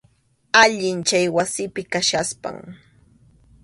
Allin 0.61 0.99
chay 1.09 1.25
wasipi 1.35 1.81
kachkaspam. 1.91 2.57